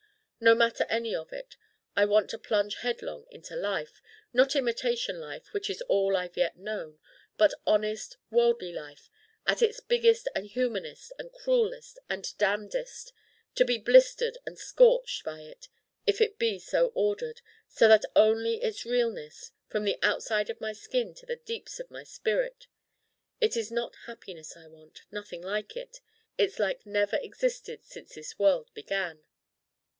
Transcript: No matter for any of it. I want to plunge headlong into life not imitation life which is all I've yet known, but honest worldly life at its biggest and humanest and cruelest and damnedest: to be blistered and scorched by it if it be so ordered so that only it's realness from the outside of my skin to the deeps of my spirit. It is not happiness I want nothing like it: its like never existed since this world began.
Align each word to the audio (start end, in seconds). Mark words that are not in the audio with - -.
No 0.43 0.55
matter 0.55 0.83
for 0.83 0.89
any 0.91 1.13
of 1.15 1.31
it. 1.31 1.55
I 1.95 2.05
want 2.05 2.31
to 2.31 2.39
plunge 2.39 2.77
headlong 2.77 3.27
into 3.29 3.55
life 3.55 4.01
not 4.33 4.55
imitation 4.55 5.19
life 5.19 5.53
which 5.53 5.69
is 5.69 5.83
all 5.83 6.17
I've 6.17 6.35
yet 6.35 6.57
known, 6.57 6.97
but 7.37 7.53
honest 7.67 8.17
worldly 8.31 8.73
life 8.73 9.11
at 9.45 9.61
its 9.61 9.79
biggest 9.79 10.27
and 10.33 10.47
humanest 10.47 11.13
and 11.19 11.31
cruelest 11.31 11.99
and 12.09 12.35
damnedest: 12.39 13.13
to 13.53 13.63
be 13.63 13.77
blistered 13.77 14.39
and 14.43 14.57
scorched 14.57 15.23
by 15.23 15.41
it 15.41 15.67
if 16.07 16.19
it 16.19 16.39
be 16.39 16.57
so 16.57 16.87
ordered 16.95 17.41
so 17.67 17.87
that 17.87 18.05
only 18.15 18.63
it's 18.63 18.83
realness 18.83 19.51
from 19.67 19.83
the 19.83 19.99
outside 20.01 20.49
of 20.49 20.59
my 20.59 20.73
skin 20.73 21.13
to 21.13 21.27
the 21.27 21.35
deeps 21.35 21.79
of 21.79 21.91
my 21.91 22.03
spirit. 22.03 22.65
It 23.39 23.55
is 23.55 23.69
not 23.69 23.95
happiness 24.07 24.57
I 24.57 24.65
want 24.65 25.03
nothing 25.11 25.43
like 25.43 25.77
it: 25.77 25.99
its 26.39 26.57
like 26.57 26.87
never 26.87 27.17
existed 27.21 27.83
since 27.85 28.15
this 28.15 28.39
world 28.39 28.71
began. 28.73 29.21